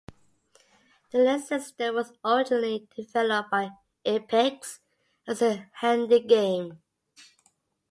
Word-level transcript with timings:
The 1.11 1.19
Lynx 1.19 1.47
system 1.49 1.93
was 1.93 2.11
originally 2.25 2.87
developed 2.95 3.51
by 3.51 3.69
Epyx 4.03 4.79
as 5.27 5.37
the 5.41 5.67
Handy 5.73 6.21
Game. 6.21 6.81